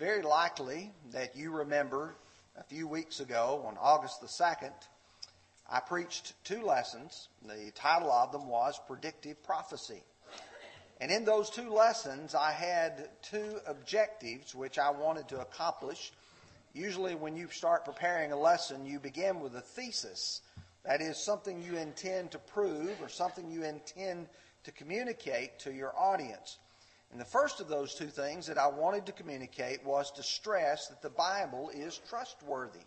[0.00, 2.14] very likely that you remember
[2.56, 4.72] a few weeks ago on August the 2nd,
[5.70, 7.28] I preached two lessons.
[7.46, 10.02] The title of them was Predictive Prophecy.
[11.02, 16.12] And in those two lessons, I had two objectives which I wanted to accomplish.
[16.72, 20.40] Usually, when you start preparing a lesson, you begin with a thesis.
[20.86, 24.28] That is something you intend to prove or something you intend
[24.64, 26.56] to communicate to your audience.
[27.10, 30.86] And the first of those two things that I wanted to communicate was to stress
[30.88, 32.84] that the Bible is trustworthy.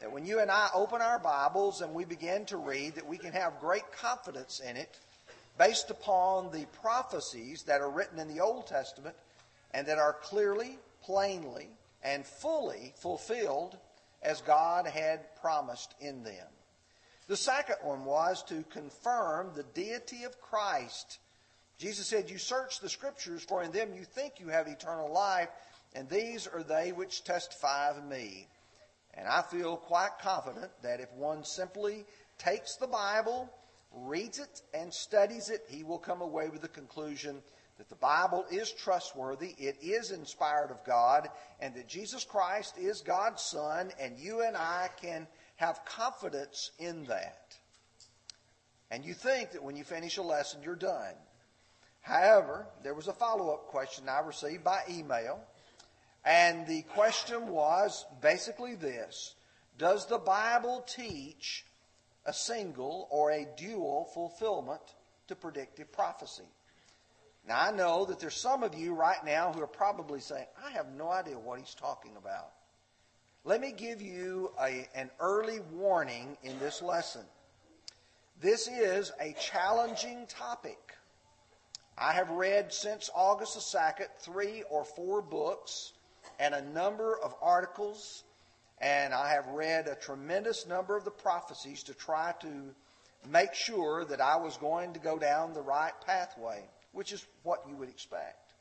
[0.00, 3.18] That when you and I open our Bibles and we begin to read, that we
[3.18, 4.98] can have great confidence in it
[5.58, 9.16] based upon the prophecies that are written in the Old Testament
[9.74, 11.68] and that are clearly, plainly,
[12.04, 13.76] and fully fulfilled
[14.22, 16.46] as God had promised in them.
[17.26, 21.18] The second one was to confirm the deity of Christ
[21.78, 25.48] Jesus said, You search the scriptures, for in them you think you have eternal life,
[25.94, 28.48] and these are they which testify of me.
[29.14, 32.04] And I feel quite confident that if one simply
[32.36, 33.48] takes the Bible,
[33.92, 37.42] reads it, and studies it, he will come away with the conclusion
[37.78, 41.28] that the Bible is trustworthy, it is inspired of God,
[41.60, 47.04] and that Jesus Christ is God's Son, and you and I can have confidence in
[47.04, 47.56] that.
[48.90, 51.14] And you think that when you finish a lesson, you're done.
[52.08, 55.40] However, there was a follow up question I received by email,
[56.24, 59.34] and the question was basically this
[59.76, 61.66] Does the Bible teach
[62.24, 64.80] a single or a dual fulfillment
[65.26, 66.48] to predictive prophecy?
[67.46, 70.70] Now, I know that there's some of you right now who are probably saying, I
[70.70, 72.52] have no idea what he's talking about.
[73.44, 77.24] Let me give you a, an early warning in this lesson.
[78.40, 80.97] This is a challenging topic.
[82.00, 85.92] I have read since August the 2nd three or four books
[86.38, 88.22] and a number of articles,
[88.80, 92.74] and I have read a tremendous number of the prophecies to try to
[93.28, 96.62] make sure that I was going to go down the right pathway,
[96.92, 98.52] which is what you would expect.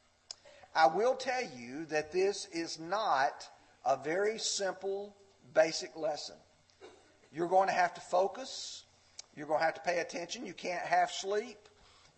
[0.75, 3.47] I will tell you that this is not
[3.85, 5.16] a very simple,
[5.53, 6.35] basic lesson.
[7.31, 8.83] You're going to have to focus.
[9.35, 10.45] You're going to have to pay attention.
[10.45, 11.66] You can't half sleep.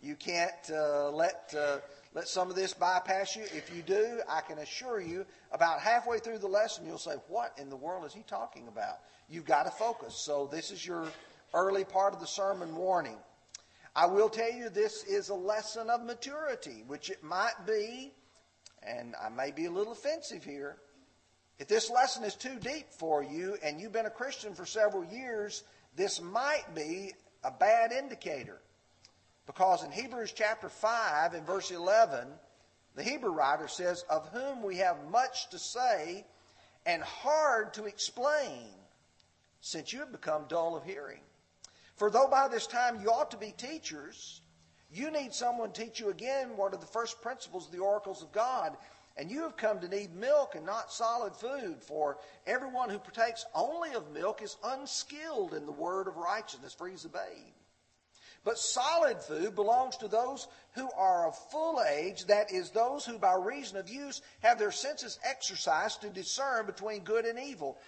[0.02, 1.78] You can't uh, let uh,
[2.14, 3.42] let some of this bypass you.
[3.42, 7.52] If you do, I can assure you, about halfway through the lesson, you'll say, "What
[7.58, 10.14] in the world is he talking about?" You've got to focus.
[10.24, 11.06] So this is your
[11.54, 13.18] early part of the sermon warning.
[13.94, 18.12] I will tell you this is a lesson of maturity, which it might be,
[18.82, 20.78] and I may be a little offensive here.
[21.58, 25.04] If this lesson is too deep for you and you've been a Christian for several
[25.04, 27.12] years, this might be
[27.44, 28.60] a bad indicator.
[29.50, 32.28] Because in Hebrews chapter 5 and verse 11,
[32.94, 36.24] the Hebrew writer says, Of whom we have much to say
[36.86, 38.68] and hard to explain,
[39.60, 41.18] since you have become dull of hearing.
[41.96, 44.40] For though by this time you ought to be teachers,
[44.88, 48.22] you need someone to teach you again what are the first principles of the oracles
[48.22, 48.76] of God.
[49.16, 53.44] And you have come to need milk and not solid food, for everyone who partakes
[53.52, 57.52] only of milk is unskilled in the word of righteousness, for he's a babe.
[58.44, 63.18] But solid food belongs to those who are of full age, that is, those who
[63.18, 67.78] by reason of use have their senses exercised to discern between good and evil.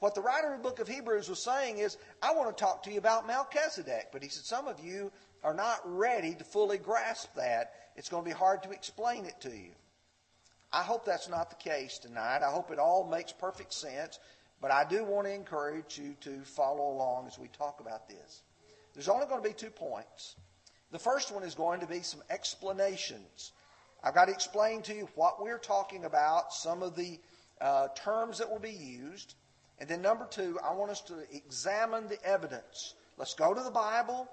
[0.00, 2.82] What the writer of the book of Hebrews was saying is, I want to talk
[2.84, 5.12] to you about Melchizedek, but he said, some of you
[5.44, 7.72] are not ready to fully grasp that.
[7.96, 9.70] It's going to be hard to explain it to you.
[10.72, 12.42] I hope that's not the case tonight.
[12.42, 14.18] I hope it all makes perfect sense,
[14.60, 18.42] but I do want to encourage you to follow along as we talk about this.
[18.94, 20.36] There's only going to be two points.
[20.90, 23.52] The first one is going to be some explanations.
[24.02, 27.20] I've got to explain to you what we're talking about, some of the
[27.60, 29.34] uh, terms that will be used.
[29.78, 32.94] And then, number two, I want us to examine the evidence.
[33.16, 34.28] Let's go to the Bible.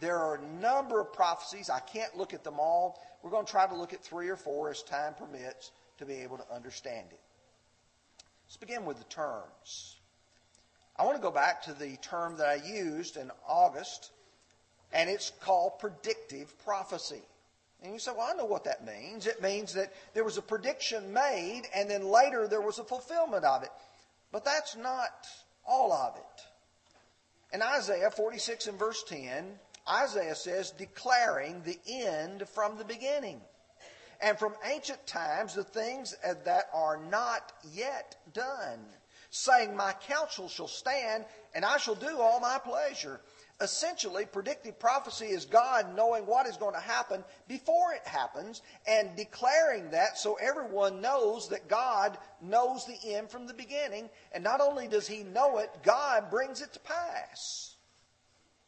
[0.00, 1.70] There are a number of prophecies.
[1.70, 3.00] I can't look at them all.
[3.22, 6.14] We're going to try to look at three or four as time permits to be
[6.14, 7.20] able to understand it.
[8.46, 9.99] Let's begin with the terms.
[11.00, 14.10] I want to go back to the term that I used in August,
[14.92, 17.22] and it's called predictive prophecy.
[17.82, 19.26] And you say, well, I know what that means.
[19.26, 23.46] It means that there was a prediction made, and then later there was a fulfillment
[23.46, 23.70] of it.
[24.30, 25.26] But that's not
[25.66, 27.54] all of it.
[27.54, 29.58] In Isaiah 46 and verse 10,
[29.88, 33.40] Isaiah says, declaring the end from the beginning.
[34.20, 36.14] And from ancient times, the things
[36.44, 38.80] that are not yet done
[39.30, 41.24] saying, My counsel shall stand,
[41.54, 43.20] and I shall do all my pleasure.
[43.60, 49.14] essentially, predictive prophecy is God knowing what is going to happen before it happens and
[49.16, 54.08] declaring that so everyone knows that God knows the end from the beginning.
[54.32, 57.76] And not only does He know it, God brings it to pass,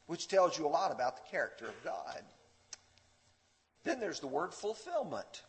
[0.06, 2.22] which tells you a lot about the character of God.
[3.84, 5.42] Then there's the word fulfillment.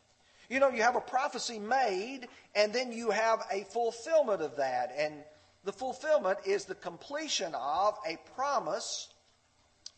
[0.53, 4.93] You know, you have a prophecy made, and then you have a fulfillment of that.
[4.95, 5.15] And
[5.63, 9.09] the fulfillment is the completion of a promise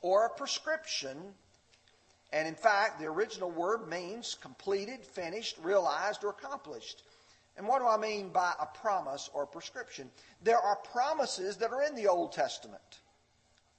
[0.01, 1.17] or a prescription.
[2.31, 7.03] And in fact, the original word means completed, finished, realized, or accomplished.
[7.57, 10.09] And what do I mean by a promise or a prescription?
[10.41, 13.01] There are promises that are in the Old Testament.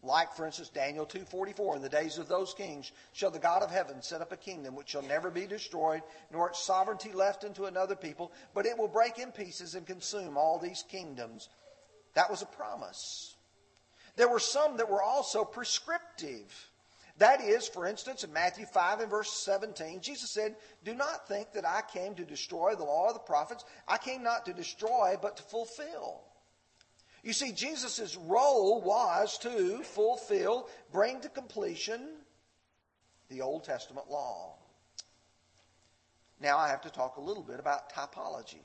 [0.02, 3.70] Like, for instance, Daniel 2.44, In the days of those kings shall the God of
[3.70, 7.64] heaven set up a kingdom which shall never be destroyed, nor its sovereignty left unto
[7.64, 11.48] another people, but it will break in pieces and consume all these kingdoms.
[12.14, 13.34] That was a promise.
[14.16, 16.70] There were some that were also prescriptive.
[17.18, 21.52] That is, for instance, in Matthew 5 and verse 17, Jesus said, Do not think
[21.52, 23.64] that I came to destroy the law of the prophets.
[23.88, 26.25] I came not to destroy, but to fulfill.
[27.26, 32.00] You see, Jesus' role was to fulfill, bring to completion
[33.28, 34.54] the Old Testament law.
[36.40, 38.62] Now I have to talk a little bit about typology.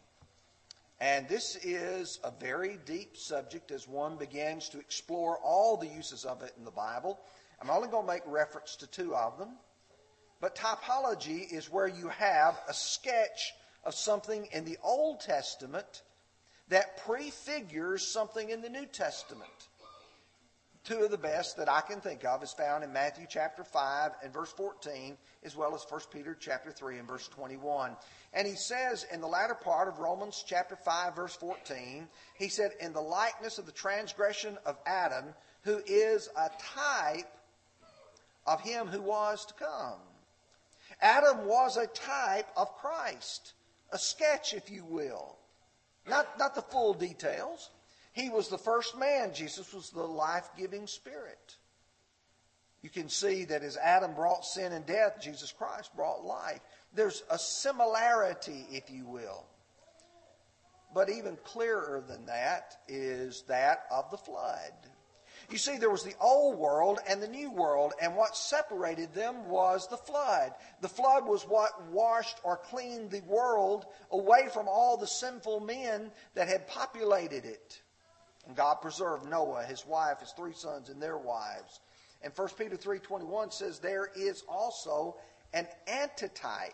[1.00, 6.24] And this is a very deep subject as one begins to explore all the uses
[6.24, 7.20] of it in the Bible.
[7.60, 9.58] I'm only going to make reference to two of them.
[10.40, 13.54] But typology is where you have a sketch
[13.84, 16.04] of something in the Old Testament
[16.72, 19.52] that prefigures something in the New Testament.
[20.86, 24.12] Two of the best that I can think of is found in Matthew chapter 5
[24.24, 27.92] and verse 14, as well as 1 Peter chapter 3 and verse 21.
[28.34, 32.72] And he says in the latter part of Romans chapter 5 verse 14, he said,
[32.80, 35.26] in the likeness of the transgression of Adam,
[35.64, 37.28] who is a type
[38.48, 40.00] of him who was to come.
[41.02, 43.54] Adam was a type of Christ,
[43.92, 45.36] a sketch, if you will.
[46.08, 47.70] Not, not the full details.
[48.14, 49.34] He was the first man.
[49.34, 51.56] Jesus was the life giving spirit.
[52.82, 56.60] You can see that as Adam brought sin and death, Jesus Christ brought life.
[56.94, 59.46] There's a similarity, if you will.
[60.94, 64.74] But even clearer than that is that of the flood.
[65.52, 69.50] You see, there was the old world and the new world, and what separated them
[69.50, 70.54] was the flood.
[70.80, 76.12] The flood was what washed or cleaned the world away from all the sinful men
[76.36, 77.82] that had populated it.
[78.48, 81.82] And God preserved Noah, his wife, his three sons, and their wives.
[82.22, 85.18] And 1 Peter 3.21 says there is also
[85.54, 86.74] an antitype.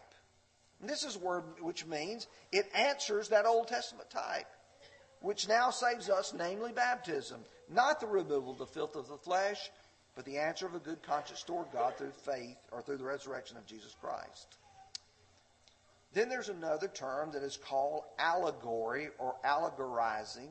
[0.82, 4.46] And this is a word which means it answers that Old Testament type,
[5.22, 7.44] which now saves us, namely baptism.
[7.70, 9.70] Not the removal of the filth of the flesh,
[10.16, 13.58] but the answer of a good conscience toward God through faith or through the resurrection
[13.58, 14.58] of Jesus Christ.
[16.14, 20.50] Then there's another term that is called allegory or allegorizing.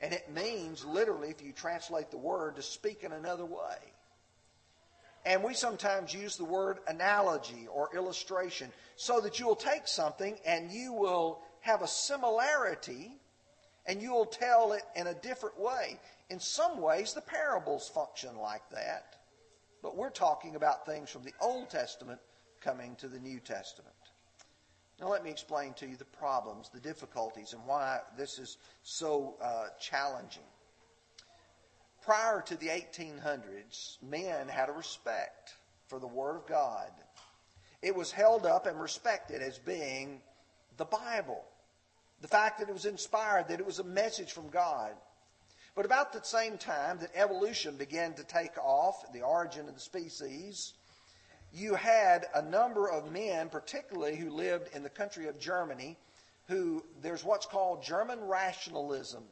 [0.00, 3.76] And it means, literally, if you translate the word, to speak in another way.
[5.26, 10.38] And we sometimes use the word analogy or illustration so that you will take something
[10.46, 13.12] and you will have a similarity
[13.84, 15.98] and you will tell it in a different way.
[16.30, 19.16] In some ways, the parables function like that.
[19.82, 22.20] But we're talking about things from the Old Testament
[22.60, 23.94] coming to the New Testament.
[25.00, 29.36] Now, let me explain to you the problems, the difficulties, and why this is so
[29.40, 30.42] uh, challenging.
[32.02, 35.54] Prior to the 1800s, men had a respect
[35.86, 36.90] for the Word of God.
[37.80, 40.20] It was held up and respected as being
[40.76, 41.44] the Bible.
[42.20, 44.92] The fact that it was inspired, that it was a message from God.
[45.78, 49.80] But about the same time that evolution began to take off, the origin of the
[49.80, 50.72] species,
[51.52, 55.96] you had a number of men, particularly who lived in the country of Germany,
[56.48, 59.22] who there's what's called German rationalism.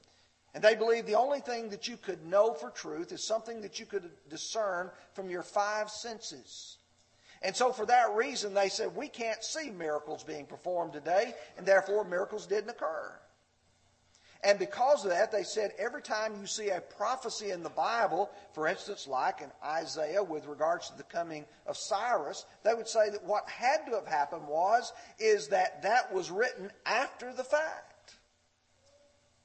[0.55, 3.81] And they believed the only thing that you could know for truth is something that
[3.81, 6.77] you could discern from your five senses.
[7.43, 11.67] And so, for that reason, they said, we can't see miracles being performed today, and
[11.67, 13.19] therefore miracles didn't occur.
[14.47, 18.31] And because of that, they said every time you see a prophecy in the Bible,
[18.53, 23.11] for instance, like in Isaiah with regards to the coming of Cyrus, they would say
[23.11, 28.15] that what had to have happened was, is that that was written after the fact.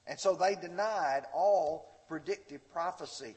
[0.06, 3.34] And so they denied all predictive prophecy.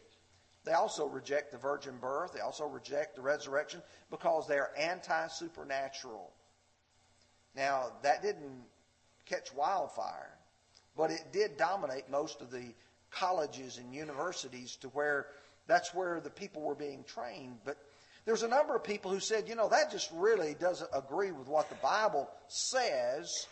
[0.66, 2.34] They also reject the virgin birth.
[2.34, 3.82] They also reject the resurrection
[4.12, 6.32] because they are anti supernatural.
[7.56, 8.66] Now, that didn't
[9.26, 10.35] catch wildfire.
[10.98, 12.74] But it did dominate most of the
[13.12, 15.28] colleges and universities to where
[15.68, 17.58] That's where the people were being trained.
[17.66, 17.78] But
[18.26, 21.48] there's a number of people who said, you know, that just really doesn't agree with
[21.48, 23.48] what the Bible says.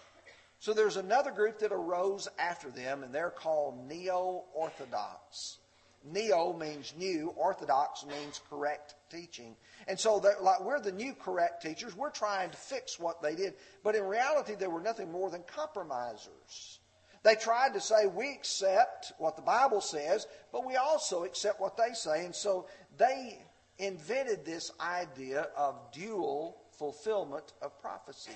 [0.60, 5.58] So there's another group that arose after them, and they're called Neo Orthodox.
[6.06, 9.56] Neo means new, Orthodox means correct teaching.
[9.88, 11.96] And so like, we're the new correct teachers.
[11.96, 13.54] We're trying to fix what they did.
[13.84, 16.80] But in reality, they were nothing more than compromisers.
[17.24, 21.78] They tried to say, we accept what the Bible says, but we also accept what
[21.78, 22.26] they say.
[22.26, 23.40] And so they
[23.80, 28.36] invented this idea of dual fulfillment of prophecy.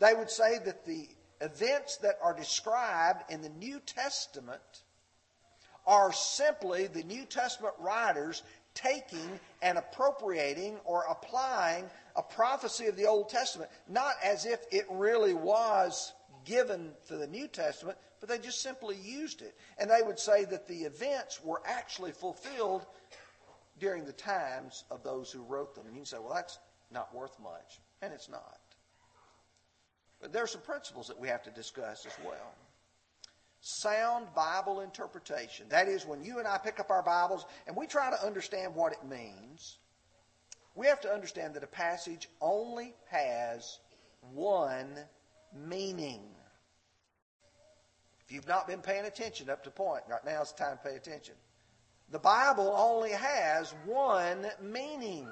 [0.00, 1.08] They would say that the
[1.40, 4.82] events that are described in the New Testament
[5.86, 8.42] are simply the New Testament writers
[8.74, 11.84] taking and appropriating or applying
[12.16, 16.12] a prophecy of the Old Testament, not as if it really was
[16.48, 19.54] given to the New Testament, but they just simply used it.
[19.78, 22.86] And they would say that the events were actually fulfilled
[23.78, 25.84] during the times of those who wrote them.
[25.86, 26.58] And you can say, well, that's
[26.90, 27.80] not worth much.
[28.02, 28.58] And it's not.
[30.20, 32.54] But there are some principles that we have to discuss as well.
[33.60, 35.66] Sound Bible interpretation.
[35.68, 38.74] That is, when you and I pick up our Bibles and we try to understand
[38.74, 39.78] what it means,
[40.74, 43.80] we have to understand that a passage only has
[44.32, 44.88] one
[45.54, 46.20] meaning.
[48.28, 50.96] If you've not been paying attention up to point, right now it's time to pay
[50.96, 51.32] attention.
[52.10, 55.26] The Bible only has one meaning.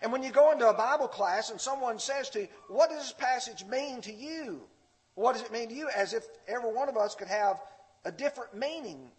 [0.00, 3.00] And when you go into a Bible class and someone says to you, What does
[3.00, 4.60] this passage mean to you?
[5.16, 5.88] What does it mean to you?
[5.88, 7.60] As if every one of us could have
[8.04, 9.10] a different meaning.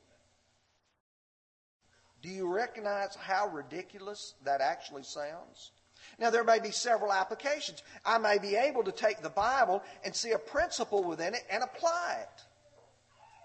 [2.21, 5.71] Do you recognize how ridiculous that actually sounds?
[6.17, 7.83] Now, there may be several applications.
[8.05, 11.61] I may be able to take the Bible and see a principle within it and
[11.61, 12.43] apply it.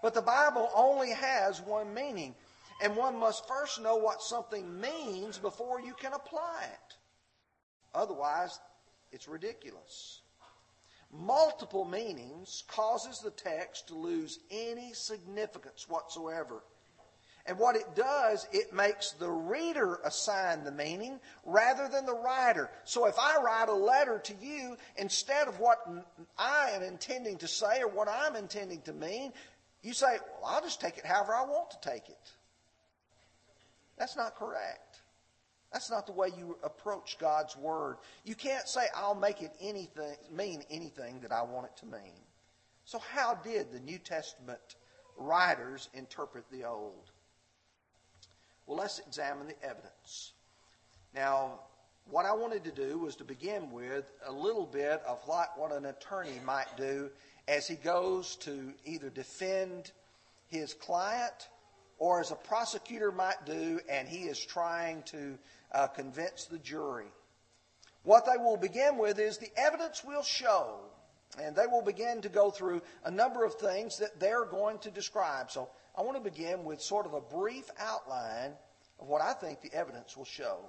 [0.01, 2.35] But the Bible only has one meaning.
[2.81, 6.95] And one must first know what something means before you can apply it.
[7.93, 8.59] Otherwise,
[9.11, 10.21] it's ridiculous.
[11.11, 16.63] Multiple meanings causes the text to lose any significance whatsoever.
[17.45, 22.69] And what it does, it makes the reader assign the meaning rather than the writer.
[22.83, 25.79] So if I write a letter to you, instead of what
[26.37, 29.33] I am intending to say or what I'm intending to mean,
[29.81, 32.31] you say, well, I'll just take it however I want to take it.
[33.97, 35.01] That's not correct.
[35.71, 37.97] That's not the way you approach God's word.
[38.23, 42.23] You can't say, I'll make it anything, mean anything that I want it to mean.
[42.85, 44.75] So, how did the New Testament
[45.15, 47.11] writers interpret the Old?
[48.65, 50.33] Well, let's examine the evidence.
[51.13, 51.59] Now,
[52.09, 55.71] what I wanted to do was to begin with a little bit of what, what
[55.71, 57.11] an attorney might do
[57.49, 59.91] as he goes to either defend
[60.47, 61.49] his client
[61.97, 65.37] or as a prosecutor might do, and he is trying to
[65.73, 67.07] uh, convince the jury.
[68.03, 70.79] What they will begin with is the evidence will show,
[71.41, 74.91] and they will begin to go through a number of things that they're going to
[74.91, 75.49] describe.
[75.49, 78.51] So I want to begin with sort of a brief outline
[78.99, 80.59] of what I think the evidence will show.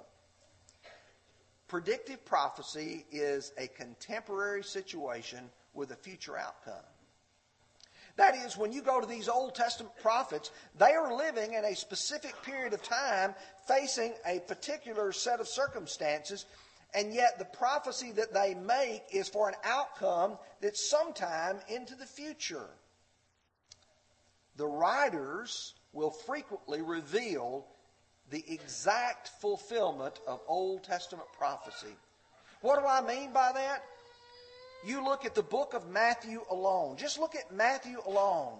[1.67, 6.83] Predictive prophecy is a contemporary situation with a future outcome.
[8.17, 11.75] That is, when you go to these Old Testament prophets, they are living in a
[11.75, 13.33] specific period of time
[13.67, 16.45] facing a particular set of circumstances,
[16.93, 22.05] and yet the prophecy that they make is for an outcome that's sometime into the
[22.05, 22.69] future.
[24.57, 27.65] The writers will frequently reveal
[28.29, 31.95] the exact fulfillment of Old Testament prophecy.
[32.61, 33.83] What do I mean by that?
[34.85, 38.59] You look at the book of Matthew alone, just look at Matthew alone.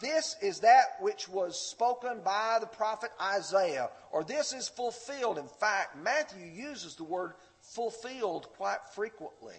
[0.00, 5.36] This is that which was spoken by the prophet Isaiah, or this is fulfilled.
[5.36, 9.56] In fact, Matthew uses the word fulfilled quite frequently.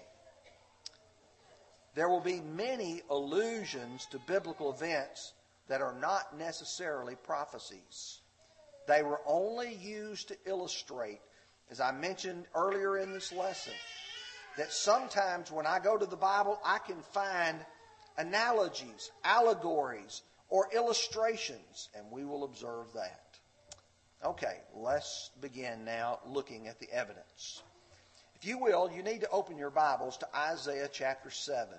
[1.93, 5.33] There will be many allusions to biblical events
[5.67, 8.19] that are not necessarily prophecies.
[8.87, 11.21] They were only used to illustrate,
[11.69, 13.73] as I mentioned earlier in this lesson,
[14.57, 17.57] that sometimes when I go to the Bible, I can find
[18.17, 23.39] analogies, allegories, or illustrations, and we will observe that.
[24.23, 27.63] Okay, let's begin now looking at the evidence.
[28.35, 31.69] If you will, you need to open your Bibles to Isaiah chapter 7.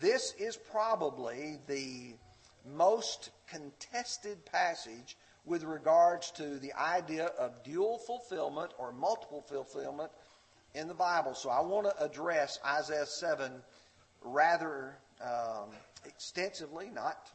[0.00, 2.14] This is probably the
[2.76, 10.10] most contested passage with regards to the idea of dual fulfillment or multiple fulfillment
[10.74, 11.34] in the Bible.
[11.34, 13.52] So I want to address Isaiah 7
[14.22, 15.70] rather um,
[16.04, 17.30] extensively, not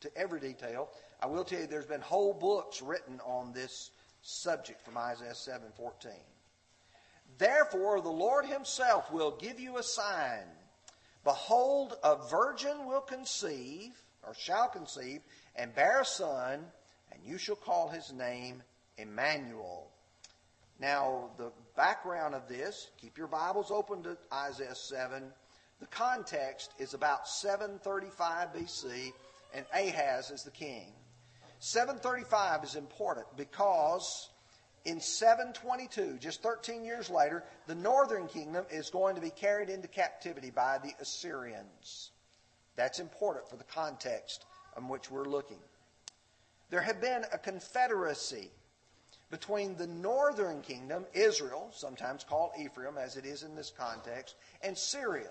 [0.00, 0.90] to every detail.
[1.20, 3.90] I will tell you there's been whole books written on this
[4.22, 6.12] subject from Isaiah 7:14.
[7.38, 10.46] Therefore the Lord himself will give you a sign.
[11.24, 13.92] Behold, a virgin will conceive
[14.26, 15.20] or shall conceive
[15.56, 16.64] and bear a son,
[17.12, 18.62] and you shall call his name
[18.96, 19.90] Emmanuel.
[20.78, 25.22] Now, the background of this, keep your Bibles open to Isaiah 7.
[25.78, 29.12] The context is about 735 BC,
[29.54, 30.92] and Ahaz is the king.
[31.60, 34.28] 735 is important because
[34.86, 39.86] in 722, just 13 years later, the northern kingdom is going to be carried into
[39.86, 42.10] captivity by the Assyrians.
[42.74, 45.60] That's important for the context in which we're looking.
[46.70, 48.50] There had been a confederacy
[49.30, 54.76] between the northern kingdom, Israel, sometimes called Ephraim, as it is in this context, and
[54.76, 55.30] Syria.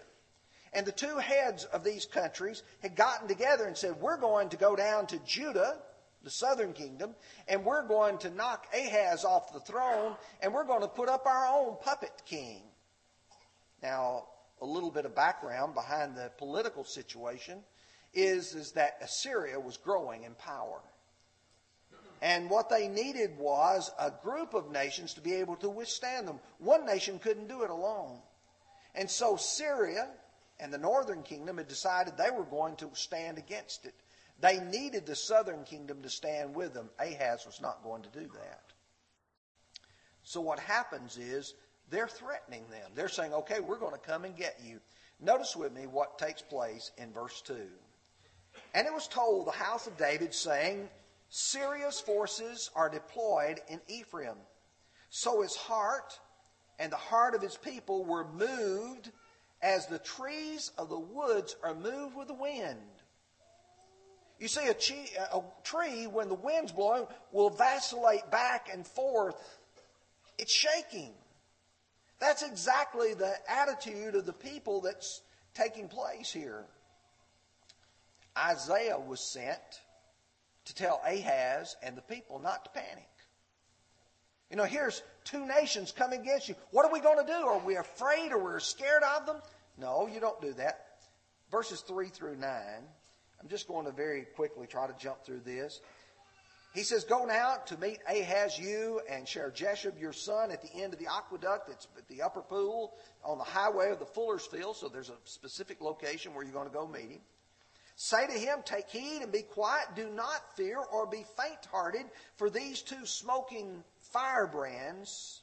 [0.74, 4.58] And the two heads of these countries had gotten together and said, We're going to
[4.58, 5.80] go down to Judah,
[6.24, 7.16] the southern kingdom,
[7.48, 11.26] and we're going to knock Ahaz off the throne, and we're going to put up
[11.26, 12.62] our own puppet king.
[13.82, 14.26] Now,
[14.62, 17.60] a little bit of background behind the political situation
[18.14, 20.82] is, is that Assyria was growing in power.
[22.22, 26.40] And what they needed was a group of nations to be able to withstand them.
[26.60, 28.20] One nation couldn't do it alone.
[28.96, 30.10] And so Syria
[30.60, 33.94] and the northern kingdom had decided they were going to stand against it.
[34.40, 36.90] They needed the southern kingdom to stand with them.
[37.00, 38.62] Ahaz was not going to do that.
[40.24, 41.54] So what happens is
[41.90, 42.92] they're threatening them.
[42.96, 44.80] They're saying, okay, we're going to come and get you.
[45.20, 47.56] Notice with me what takes place in verse 2.
[48.74, 50.90] And it was told the house of David, saying,
[51.30, 54.38] Syria's forces are deployed in Ephraim.
[55.10, 56.20] So his heart
[56.80, 59.12] and the heart of his people were moved
[59.62, 62.78] as the trees of the woods are moved with the wind.
[64.40, 69.36] You see, a, a tree, when the wind's blowing, will vacillate back and forth.
[70.38, 71.14] It's shaking.
[72.20, 75.22] That's exactly the attitude of the people that's
[75.56, 76.66] taking place here.
[78.38, 79.82] Isaiah was sent
[80.68, 83.10] to tell Ahaz and the people not to panic.
[84.50, 86.56] You know, here's two nations coming against you.
[86.72, 87.38] What are we going to do?
[87.38, 89.42] Are we afraid or we're scared of them?
[89.78, 90.86] No, you don't do that.
[91.52, 92.50] Verses 3 through 9.
[92.50, 95.82] I'm just going to very quickly try to jump through this.
[96.74, 100.94] He says, Go now to meet Ahaz, you and Shear-jashub, your son, at the end
[100.94, 101.70] of the aqueduct.
[101.70, 104.76] It's at the upper pool on the highway of the fuller's field.
[104.76, 107.22] So there's a specific location where you're going to go meet him.
[108.00, 109.88] Say to him, Take heed and be quiet.
[109.96, 112.06] Do not fear or be faint hearted
[112.36, 115.42] for these two smoking firebrands.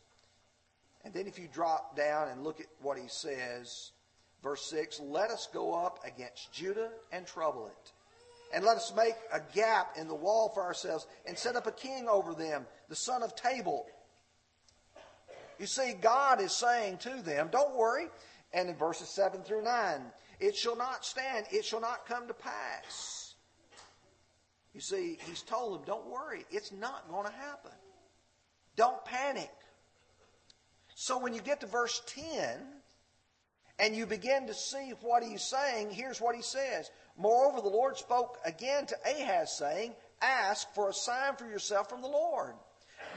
[1.05, 3.90] And then if you drop down and look at what he says,
[4.40, 7.93] verse 6 Let us go up against Judah and trouble it.
[8.55, 11.73] And let us make a gap in the wall for ourselves and set up a
[11.73, 13.85] king over them, the son of Tabal.
[15.59, 18.07] You see, God is saying to them, Don't worry.
[18.53, 20.03] And in verses 7 through 9,
[20.45, 21.47] it shall not stand.
[21.51, 23.35] It shall not come to pass.
[24.75, 26.45] You see, he's told them, don't worry.
[26.51, 27.71] It's not going to happen.
[28.77, 29.51] Don't panic.
[30.95, 32.59] So when you get to verse 10
[33.79, 36.91] and you begin to see what he's saying, here's what he says.
[37.17, 42.03] Moreover, the Lord spoke again to Ahaz, saying, Ask for a sign for yourself from
[42.03, 42.53] the Lord.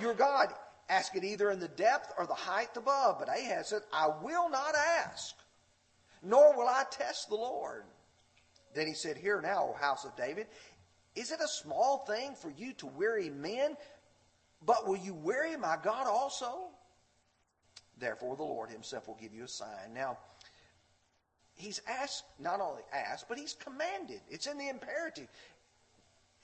[0.01, 0.53] Your God,
[0.87, 3.19] ask it either in the depth or the height above.
[3.19, 5.35] But Ahaz said, I will not ask
[6.23, 7.83] nor will I test the Lord.
[8.75, 10.47] Then he said, Hear now, O house of David,
[11.15, 13.75] is it a small thing for you to weary men,
[14.65, 16.69] but will you weary my God also?
[17.99, 19.93] Therefore, the Lord himself will give you a sign.
[19.93, 20.19] Now,
[21.55, 24.21] he's asked, not only asked, but he's commanded.
[24.29, 25.27] It's in the imperative.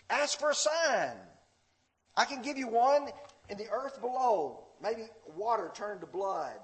[0.09, 1.17] Ask for a sign.
[2.15, 3.09] I can give you one
[3.49, 5.03] in the earth below, maybe
[5.35, 6.59] water turned to blood.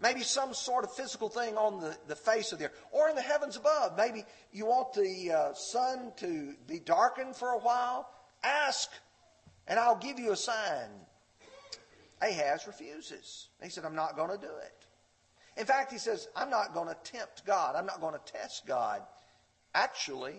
[0.00, 2.80] Maybe some sort of physical thing on the, the face of the earth.
[2.92, 3.96] Or in the heavens above.
[3.96, 8.08] Maybe you want the uh, sun to be darkened for a while.
[8.44, 8.90] Ask,
[9.66, 10.90] and I'll give you a sign.
[12.20, 13.48] Ahaz refuses.
[13.62, 14.86] He said, I'm not going to do it.
[15.56, 17.74] In fact, he says, I'm not going to tempt God.
[17.76, 19.00] I'm not going to test God.
[19.74, 20.34] Actually,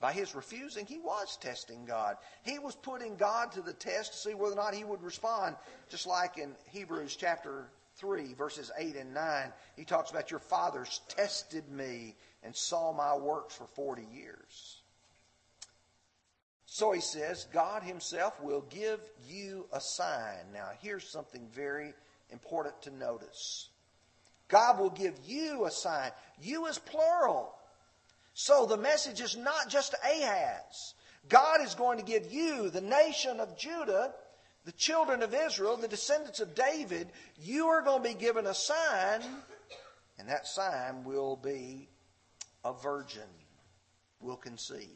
[0.00, 2.16] by his refusing, he was testing God.
[2.42, 5.56] He was putting God to the test to see whether or not he would respond,
[5.90, 11.00] just like in Hebrews chapter 3, verses 8 and 9, he talks about your fathers
[11.08, 14.82] tested me and saw my works for 40 years.
[16.66, 20.52] So he says, God himself will give you a sign.
[20.54, 21.92] Now, here's something very
[22.30, 23.68] important to notice
[24.48, 26.10] God will give you a sign.
[26.40, 27.54] You is plural.
[28.34, 30.94] So the message is not just Ahaz.
[31.28, 34.12] God is going to give you, the nation of Judah,
[34.64, 37.08] the children of Israel, the descendants of David,
[37.40, 39.20] you are going to be given a sign,
[40.18, 41.88] and that sign will be
[42.64, 43.28] a virgin
[44.20, 44.88] will conceive.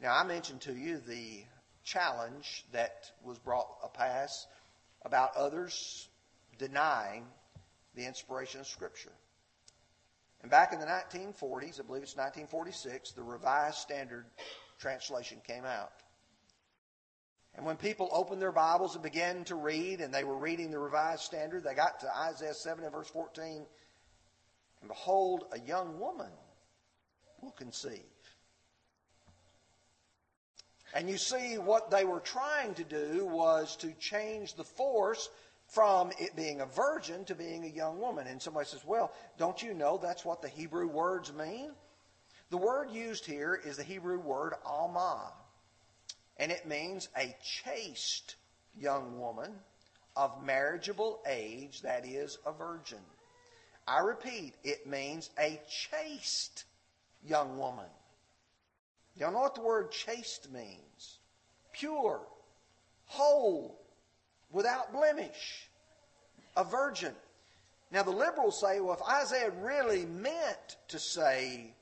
[0.00, 1.44] Now, I mentioned to you the
[1.84, 4.46] challenge that was brought a pass
[5.04, 6.08] about others
[6.58, 7.24] denying
[7.94, 9.12] the inspiration of Scripture.
[10.42, 14.26] And back in the 1940s, I believe it's 1946, the Revised Standard
[14.78, 15.92] Translation came out.
[17.56, 20.78] And when people opened their Bibles and began to read, and they were reading the
[20.78, 23.64] Revised Standard, they got to Isaiah 7 and verse 14,
[24.80, 26.30] and behold, a young woman
[27.40, 28.02] will conceive.
[30.94, 35.28] And you see, what they were trying to do was to change the force
[35.66, 38.26] from it being a virgin to being a young woman.
[38.26, 41.72] And somebody says, well, don't you know that's what the Hebrew words mean?
[42.50, 45.32] The word used here is the Hebrew word alma.
[46.38, 48.36] And it means a chaste
[48.78, 49.52] young woman
[50.16, 52.98] of marriageable age, that is, a virgin.
[53.86, 56.64] I repeat, it means a chaste
[57.24, 57.86] young woman.
[59.16, 61.18] Y'all know what the word chaste means?
[61.72, 62.20] Pure,
[63.06, 63.78] whole,
[64.50, 65.68] without blemish,
[66.56, 67.14] a virgin.
[67.90, 71.72] Now, the liberals say, well, if Isaiah really meant to say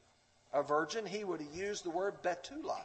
[0.52, 2.80] a virgin, he would have used the word betula,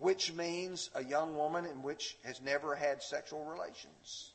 [0.00, 4.32] which means a young woman in which has never had sexual relations.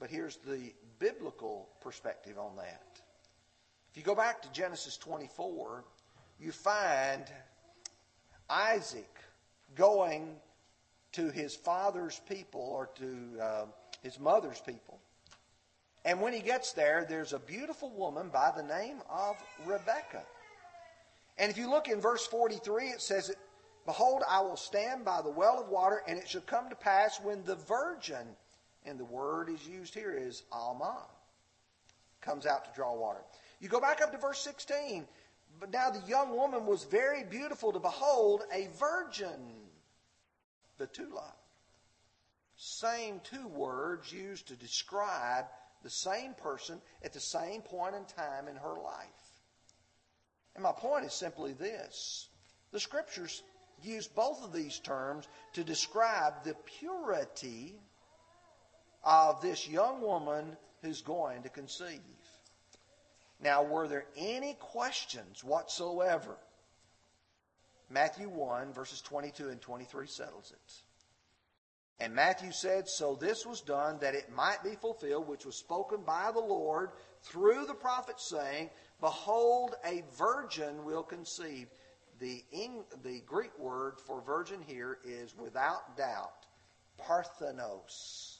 [0.00, 3.00] But here's the biblical perspective on that.
[3.90, 5.84] If you go back to Genesis 24,
[6.40, 7.24] you find
[8.50, 9.08] Isaac
[9.76, 10.36] going
[11.12, 13.64] to his father's people or to uh,
[14.02, 14.98] his mother's people.
[16.04, 20.24] And when he gets there, there's a beautiful woman by the name of Rebekah.
[21.38, 23.34] And if you look in verse 43, it says,
[23.88, 27.18] Behold, I will stand by the well of water, and it shall come to pass
[27.22, 28.36] when the virgin,
[28.84, 31.06] and the word is used here is Alma,
[32.20, 33.20] comes out to draw water.
[33.60, 35.08] You go back up to verse 16.
[35.58, 39.40] But now the young woman was very beautiful to behold, a virgin.
[40.76, 41.32] The Betula.
[42.56, 45.46] Same two words used to describe
[45.82, 49.06] the same person at the same point in time in her life.
[50.54, 52.28] And my point is simply this
[52.70, 53.42] the scriptures
[53.82, 57.74] use both of these terms to describe the purity
[59.04, 62.00] of this young woman who's going to conceive.
[63.40, 66.36] Now, were there any questions whatsoever?
[67.90, 70.72] Matthew 1, verses 22 and 23 settles it.
[72.00, 76.02] And Matthew said, So this was done that it might be fulfilled, which was spoken
[76.02, 76.90] by the Lord
[77.22, 81.68] through the prophet, saying, Behold, a virgin will conceive.
[82.20, 82.42] The,
[83.04, 86.46] the Greek word for virgin here is without doubt,
[86.96, 88.38] parthenos,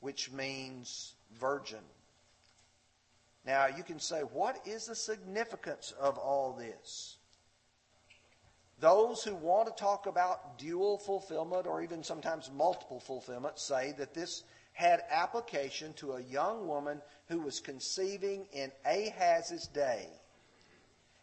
[0.00, 1.82] which means virgin.
[3.44, 7.16] Now, you can say, what is the significance of all this?
[8.78, 14.14] Those who want to talk about dual fulfillment or even sometimes multiple fulfillment say that
[14.14, 20.08] this had application to a young woman who was conceiving in Ahaz's day.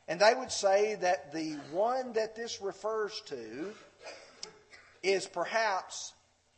[0.09, 3.71] And they would say that the one that this refers to
[5.03, 6.13] is perhaps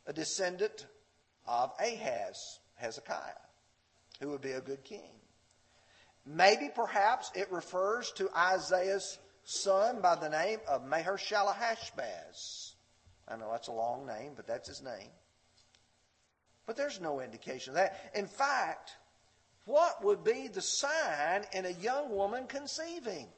[0.06, 0.86] a descendant
[1.46, 3.42] of Ahaz, Hezekiah,
[4.20, 5.10] who would be a good king.
[6.24, 12.74] Maybe perhaps it refers to Isaiah's son by the name of Maher-shalal-hash-baz.
[13.28, 15.10] I know that's a long name, but that's his name.
[16.64, 18.12] But there's no indication of that.
[18.14, 18.92] In fact,
[19.66, 23.28] what would be the sign in a young woman conceiving?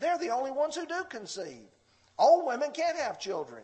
[0.00, 1.68] They're the only ones who do conceive.
[2.18, 3.62] Old women can't have children.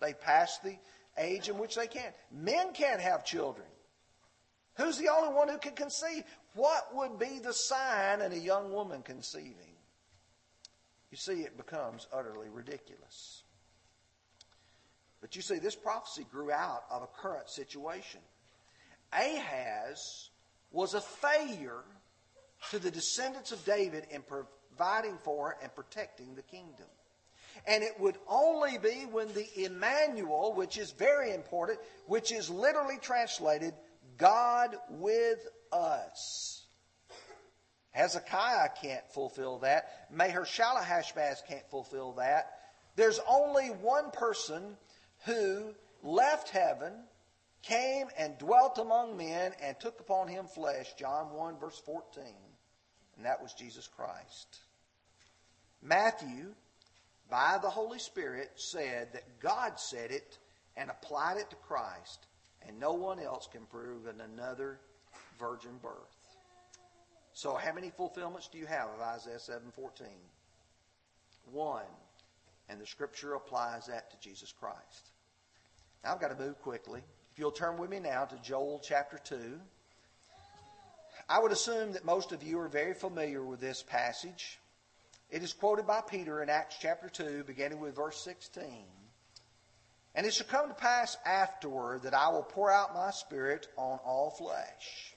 [0.00, 0.76] They pass the
[1.18, 2.14] age in which they can't.
[2.32, 3.66] Men can't have children.
[4.76, 6.24] Who's the only one who can conceive?
[6.54, 9.76] What would be the sign in a young woman conceiving?
[11.10, 13.42] You see, it becomes utterly ridiculous.
[15.20, 18.20] But you see, this prophecy grew out of a current situation.
[19.12, 20.30] Ahaz
[20.70, 21.84] was a failure
[22.70, 24.22] to the descendants of David in
[24.76, 26.86] providing for and protecting the kingdom.
[27.66, 32.98] And it would only be when the Emmanuel, which is very important, which is literally
[33.00, 33.74] translated
[34.16, 36.66] God with us.
[37.92, 40.08] Hezekiah can't fulfill that.
[40.10, 42.52] Maher-shalal-hash-baz can't fulfill that.
[42.96, 44.76] There's only one person
[45.26, 46.92] who left heaven,
[47.62, 50.94] came and dwelt among men, and took upon him flesh.
[50.98, 52.24] John 1, verse 14.
[53.16, 54.60] And that was Jesus Christ.
[55.82, 56.54] Matthew,
[57.30, 60.38] by the Holy Spirit, said that God said it
[60.76, 62.26] and applied it to Christ,
[62.66, 64.78] and no one else can prove in another
[65.38, 66.22] virgin birth.
[67.34, 70.06] So how many fulfillments do you have of Isaiah 7:14?
[71.50, 71.84] One.
[72.68, 75.10] And the scripture applies that to Jesus Christ.
[76.04, 77.02] Now I've got to move quickly.
[77.32, 79.60] If you'll turn with me now to Joel chapter 2.
[81.32, 84.60] I would assume that most of you are very familiar with this passage.
[85.30, 88.62] It is quoted by Peter in Acts chapter 2, beginning with verse 16.
[90.14, 93.98] And it shall come to pass afterward that I will pour out my spirit on
[94.04, 95.14] all flesh.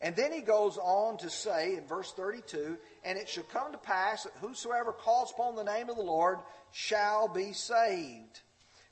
[0.00, 3.78] And then he goes on to say in verse 32 And it shall come to
[3.78, 6.40] pass that whosoever calls upon the name of the Lord
[6.72, 8.40] shall be saved.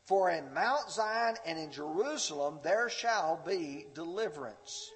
[0.05, 4.93] For in Mount Zion and in Jerusalem there shall be deliverance.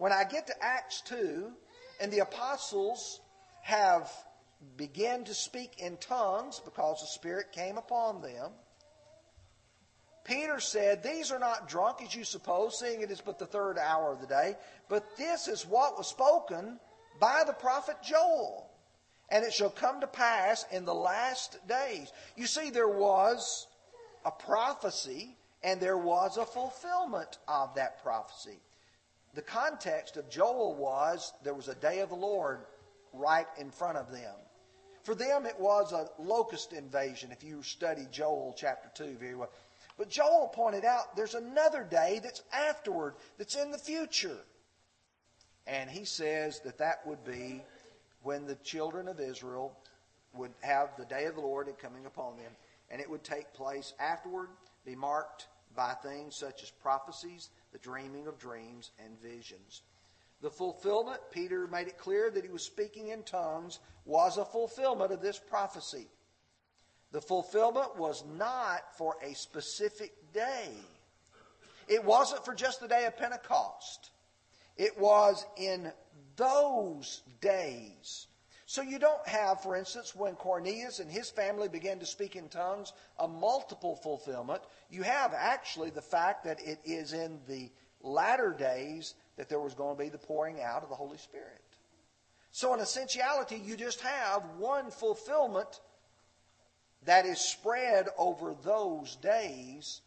[0.00, 1.52] When I get to Acts 2,
[2.00, 3.20] and the apostles
[3.60, 4.10] have
[4.78, 8.52] begun to speak in tongues because the Spirit came upon them.
[10.24, 13.76] Peter said, These are not drunk as you suppose, seeing it is but the third
[13.76, 14.56] hour of the day,
[14.88, 16.80] but this is what was spoken
[17.20, 18.70] by the prophet Joel.
[19.28, 22.10] And it shall come to pass in the last days.
[22.36, 23.66] You see, there was
[24.24, 28.60] a prophecy and there was a fulfillment of that prophecy.
[29.34, 32.60] The context of Joel was there was a day of the Lord
[33.12, 34.34] right in front of them.
[35.02, 39.50] For them, it was a locust invasion, if you study Joel chapter 2 very well.
[39.96, 44.38] But Joel pointed out there's another day that's afterward, that's in the future.
[45.66, 47.62] And he says that that would be
[48.22, 49.76] when the children of Israel
[50.34, 52.52] would have the day of the Lord coming upon them.
[52.90, 54.48] And it would take place afterward,
[54.84, 59.82] be marked by things such as prophecies, the dreaming of dreams, and visions.
[60.42, 65.12] The fulfillment, Peter made it clear that he was speaking in tongues, was a fulfillment
[65.12, 66.08] of this prophecy.
[67.12, 70.70] The fulfillment was not for a specific day.
[71.88, 74.10] It wasn't for just the day of Pentecost.
[74.76, 75.92] It was in
[76.36, 78.28] those days.
[78.70, 82.48] So you don't have, for instance, when Cornelius and his family began to speak in
[82.48, 84.62] tongues, a multiple fulfillment.
[84.88, 89.74] You have actually the fact that it is in the latter days that there was
[89.74, 91.64] going to be the pouring out of the Holy Spirit.
[92.52, 95.80] So in essentiality, you just have one fulfillment
[97.06, 100.00] that is spread over those days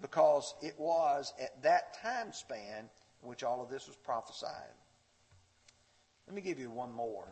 [0.00, 2.88] because it was at that time span
[3.24, 4.76] in which all of this was prophesied.
[6.28, 7.26] Let me give you one more.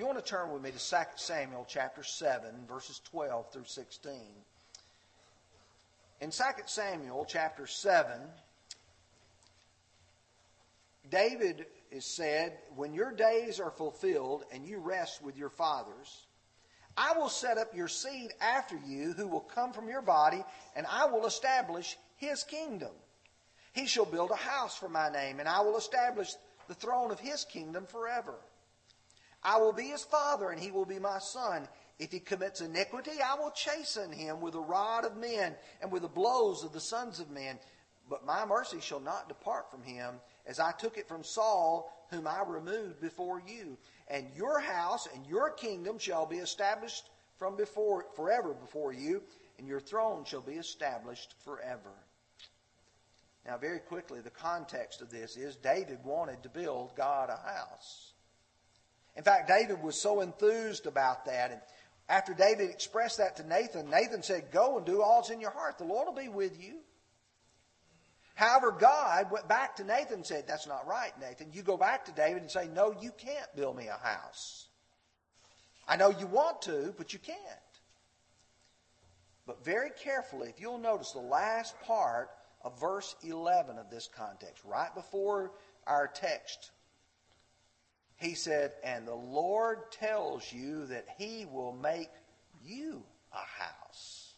[0.00, 4.12] You want to turn with me to 2 Samuel chapter 7, verses 12 through 16.
[6.22, 8.10] In 2 Samuel chapter 7,
[11.10, 16.24] David is said, When your days are fulfilled and you rest with your fathers,
[16.96, 20.42] I will set up your seed after you, who will come from your body,
[20.74, 22.92] and I will establish his kingdom.
[23.74, 26.32] He shall build a house for my name, and I will establish
[26.68, 28.36] the throne of his kingdom forever.
[29.42, 31.68] I will be his father, and he will be my son.
[31.98, 36.02] If he commits iniquity, I will chasten him with the rod of men and with
[36.02, 37.58] the blows of the sons of men.
[38.08, 42.26] But my mercy shall not depart from him, as I took it from Saul, whom
[42.26, 43.76] I removed before you
[44.10, 49.22] and your house and your kingdom shall be established from before forever before you,
[49.58, 51.94] and your throne shall be established forever.
[53.46, 58.09] Now, very quickly, the context of this is David wanted to build God a house.
[59.16, 61.50] In fact, David was so enthused about that.
[61.50, 61.60] And
[62.08, 65.78] after David expressed that to Nathan, Nathan said, Go and do all's in your heart.
[65.78, 66.76] The Lord will be with you.
[68.34, 71.50] However, God went back to Nathan and said, That's not right, Nathan.
[71.52, 74.68] You go back to David and say, No, you can't build me a house.
[75.86, 77.38] I know you want to, but you can't.
[79.46, 82.30] But very carefully, if you'll notice the last part
[82.62, 85.52] of verse 11 of this context, right before
[85.86, 86.70] our text,
[88.20, 92.10] he said, And the Lord tells you that he will make
[92.64, 93.02] you
[93.32, 94.34] a house.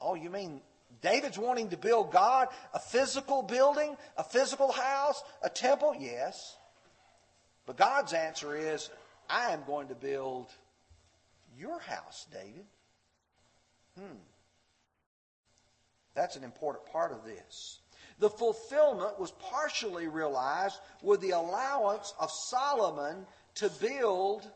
[0.00, 0.60] Oh, you mean
[1.00, 6.56] David's wanting to build God a physical building, a physical house, a temple, yes.
[7.66, 8.90] But God's answer is,
[9.30, 10.48] I am going to build
[11.56, 12.66] your house, David.
[13.96, 14.18] Hmm.
[16.14, 17.78] That's an important part of this.
[18.18, 24.48] The fulfillment was partially realized with the allowance of Solomon to build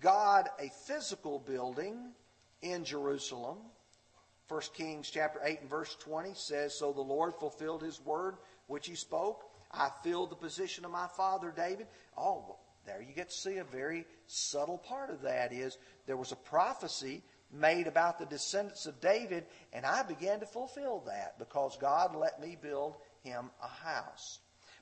[0.00, 2.12] God a physical building
[2.62, 3.58] in Jerusalem
[4.50, 8.34] 1 Kings chapter 8 and verse 20 says, So the Lord fulfilled his word
[8.66, 9.44] which he spoke.
[9.70, 11.86] I filled the position of my father David.
[12.18, 16.32] Oh, there you get to see a very subtle part of that is there was
[16.32, 21.76] a prophecy made about the descendants of David, and I began to fulfill that because
[21.78, 24.38] God let me build him a house.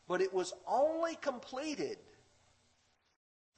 [0.06, 1.98] But it was only completed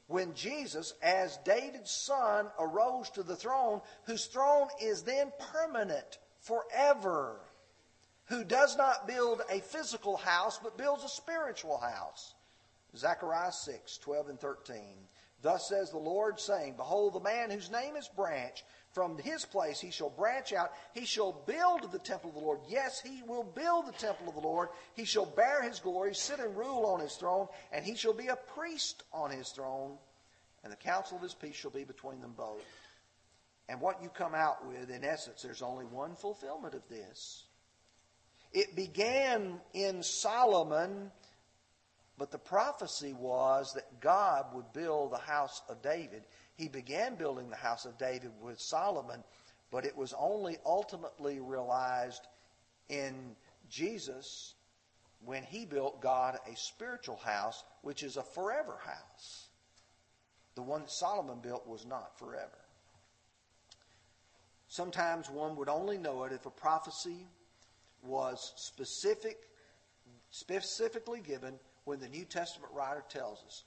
[0.07, 7.41] when Jesus, as David's son, arose to the throne, whose throne is then permanent forever,
[8.25, 12.35] who does not build a physical house, but builds a spiritual house.
[12.97, 14.81] Zechariah 6, 12 and 13.
[15.43, 19.81] Thus says the Lord, saying, Behold, the man whose name is Branch, from his place
[19.81, 20.73] he shall branch out.
[20.95, 22.61] He shall build the temple of the Lord.
[22.69, 24.69] Yes, he will build the temple of the Lord.
[24.95, 28.29] He shall bear his glory, sit and rule on his throne, and he shall be
[28.29, 29.97] a priest on his throne.
[30.65, 32.63] And the counsel of his peace shall be between them both.
[33.69, 37.45] And what you come out with, in essence, there's only one fulfillment of this.
[38.53, 41.13] It began in Solomon,
[42.19, 46.25] but the prophecy was that God would build the house of David.
[46.61, 49.25] He began building the house of David with Solomon,
[49.71, 52.21] but it was only ultimately realized
[52.91, 53.35] in
[53.71, 54.53] Jesus
[55.25, 59.47] when he built God a spiritual house, which is a forever house.
[60.55, 62.59] The one that Solomon built was not forever.
[64.69, 67.27] Sometimes one would only know it if a prophecy
[68.03, 69.39] was specific,
[70.31, 73.63] specifically given when the New Testament writer tells us.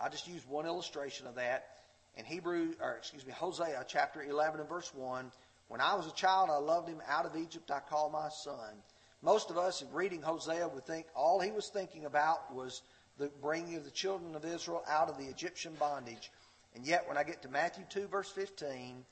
[0.00, 1.73] I'll just use one illustration of that
[2.16, 5.30] in Hebrew, or excuse me, Hosea chapter 11 and verse 1.
[5.68, 7.00] When I was a child, I loved him.
[7.08, 8.74] Out of Egypt, I called my son.
[9.22, 12.82] Most of us, in reading Hosea, would think all he was thinking about was
[13.18, 16.30] the bringing of the children of Israel out of the Egyptian bondage.
[16.74, 19.04] And yet, when I get to Matthew 2, verse 15,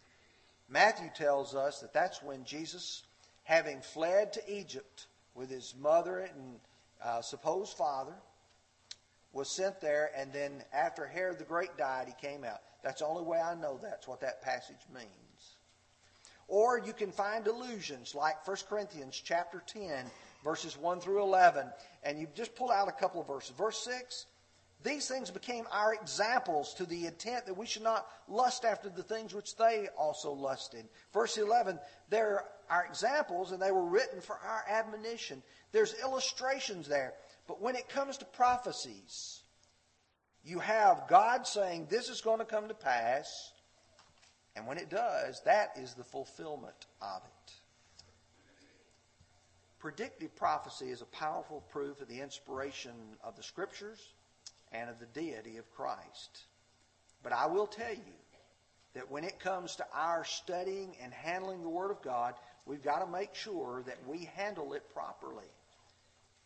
[0.69, 3.05] Matthew tells us that that's when Jesus,
[3.45, 6.61] having fled to Egypt with his mother and
[7.03, 8.15] uh, supposed father,
[9.33, 12.61] was sent there, and then after Herod the Great died, he came out.
[12.83, 15.09] That's the only way I know that's what that passage means.
[16.49, 20.05] Or you can find allusions like 1 Corinthians chapter 10,
[20.45, 21.67] verses 1 through 11,
[22.03, 23.55] and you just pull out a couple of verses.
[23.57, 24.27] Verse 6
[24.83, 29.03] These things became our examples to the intent that we should not lust after the
[29.03, 30.85] things which they also lusted.
[31.15, 31.79] Verse 11
[32.11, 35.43] They're our examples, and they were written for our admonition.
[35.73, 37.15] There's illustrations there.
[37.47, 39.43] But when it comes to prophecies,
[40.45, 43.53] you have God saying this is going to come to pass,
[44.57, 47.53] and when it does, that is the fulfillment of it.
[49.79, 52.93] Predictive prophecy is a powerful proof of the inspiration
[53.25, 54.01] of the Scriptures
[54.73, 56.45] and of the deity of Christ.
[57.23, 58.19] But I will tell you
[58.95, 62.35] that when it comes to our studying and handling the Word of God,
[62.67, 65.51] we've got to make sure that we handle it properly.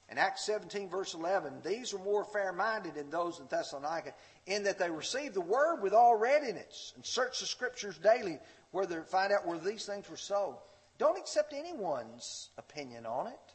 [0.08, 4.14] In Acts 17, verse 11, these were more fair minded than those in Thessalonica,
[4.46, 8.38] in that they received the word with all readiness and searched the scriptures daily
[8.70, 10.60] whether find out where these things were so.
[10.98, 13.54] Don't accept anyone's opinion on it.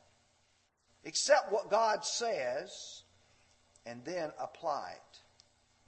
[1.05, 3.03] Accept what God says
[3.85, 5.19] and then apply it.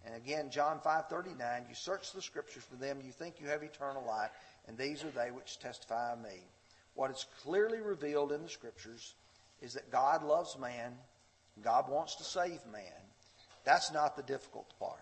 [0.05, 4.03] And again, John 5:39, you search the scriptures for them you think you have eternal
[4.03, 4.31] life,
[4.67, 6.43] and these are they which testify of me.
[6.93, 9.15] What is clearly revealed in the scriptures
[9.61, 10.93] is that God loves man,
[11.61, 13.01] God wants to save man.
[13.63, 14.99] That's not the difficult part.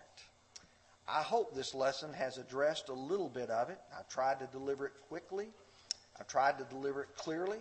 [1.08, 3.78] I hope this lesson has addressed a little bit of it.
[3.98, 5.48] I've tried to deliver it quickly,
[6.18, 7.58] I've tried to deliver it clearly,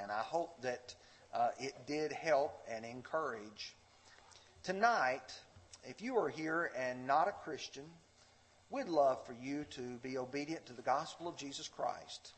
[0.00, 0.94] and I hope that
[1.34, 3.74] uh, it did help and encourage.
[4.62, 5.32] Tonight,
[5.84, 7.84] if you are here and not a Christian,
[8.70, 12.32] we'd love for you to be obedient to the gospel of Jesus Christ.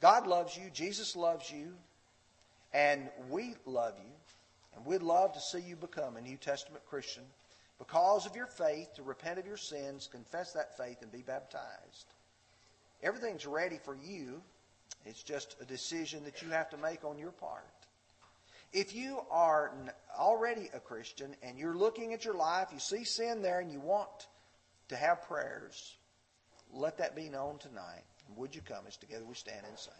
[0.00, 1.74] God loves you, Jesus loves you,
[2.72, 4.12] and we love you,
[4.74, 7.24] and we'd love to see you become a New Testament Christian
[7.78, 12.12] because of your faith, to repent of your sins, confess that faith, and be baptized.
[13.02, 14.42] Everything's ready for you.
[15.06, 17.64] It's just a decision that you have to make on your part.
[18.72, 19.72] If you are
[20.18, 23.80] already a Christian and you're looking at your life, you see sin there, and you
[23.80, 24.28] want
[24.88, 25.96] to have prayers,
[26.74, 28.02] let that be known tonight.
[28.36, 29.94] Would you come as together we stand and sing?